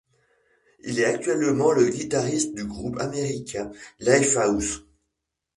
Il 0.79 0.99
est 0.99 1.05
actuellement 1.05 1.71
le 1.73 1.87
guitariste 1.87 2.55
du 2.55 2.65
groupe 2.65 2.97
américain 2.99 3.71
Lifehouse. 3.99 4.83